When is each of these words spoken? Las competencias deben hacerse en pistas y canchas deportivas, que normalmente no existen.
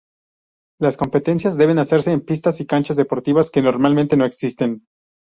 Las 0.79 0.97
competencias 0.97 1.57
deben 1.59 1.77
hacerse 1.77 2.11
en 2.11 2.21
pistas 2.25 2.59
y 2.59 2.65
canchas 2.65 2.97
deportivas, 2.97 3.51
que 3.51 3.61
normalmente 3.61 4.17
no 4.17 4.25
existen. 4.25 4.83